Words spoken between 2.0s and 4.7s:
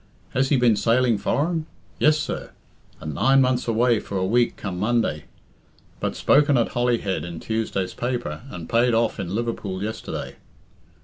sir; and nine months away for a week